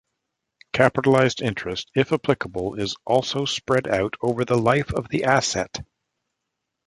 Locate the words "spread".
3.45-3.87